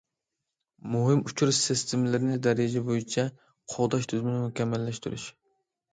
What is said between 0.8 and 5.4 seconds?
مۇھىم ئۇچۇر سىستېمىلىرىنى دەرىجە بويىچە قوغداش تۈزۈمىنى مۇكەممەللەشتۈرۈش.